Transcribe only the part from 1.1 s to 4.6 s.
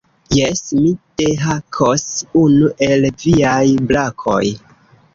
dehakos unu el viaj brakoj."